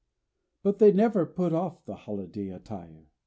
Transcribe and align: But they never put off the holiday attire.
But 0.63 0.79
they 0.79 0.91
never 0.91 1.27
put 1.27 1.53
off 1.53 1.85
the 1.85 1.93
holiday 1.95 2.49
attire. 2.49 3.11